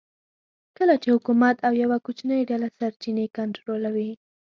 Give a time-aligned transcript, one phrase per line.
[0.77, 4.11] کله چې حکومت او یوه کوچنۍ ډله سرچینې کنټرولوي